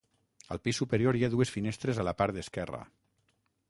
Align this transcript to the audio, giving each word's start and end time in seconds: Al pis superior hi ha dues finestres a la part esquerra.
Al 0.55 0.61
pis 0.67 0.79
superior 0.81 1.19
hi 1.19 1.23
ha 1.27 1.31
dues 1.35 1.53
finestres 1.59 2.01
a 2.05 2.09
la 2.11 2.17
part 2.23 2.43
esquerra. 2.47 2.85